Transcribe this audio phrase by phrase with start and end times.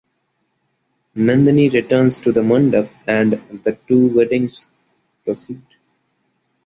[1.15, 4.65] Nandini returns to the mandap and the two weddings
[5.23, 5.61] proceed.